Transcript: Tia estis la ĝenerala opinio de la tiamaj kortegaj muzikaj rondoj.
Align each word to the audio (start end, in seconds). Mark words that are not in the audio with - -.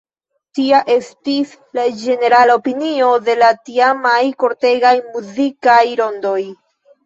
Tia 0.59 0.77
estis 0.93 1.51
la 1.81 1.85
ĝenerala 2.05 2.57
opinio 2.61 3.11
de 3.29 3.37
la 3.43 3.53
tiamaj 3.69 4.17
kortegaj 4.43 4.97
muzikaj 5.15 5.81
rondoj. 6.05 6.39